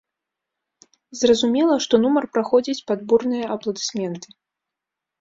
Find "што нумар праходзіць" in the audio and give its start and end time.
1.87-2.85